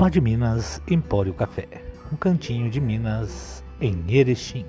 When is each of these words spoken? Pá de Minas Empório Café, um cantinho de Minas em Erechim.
Pá 0.00 0.08
de 0.08 0.18
Minas 0.18 0.80
Empório 0.88 1.34
Café, 1.34 1.68
um 2.10 2.16
cantinho 2.16 2.70
de 2.70 2.80
Minas 2.80 3.62
em 3.82 4.02
Erechim. 4.08 4.64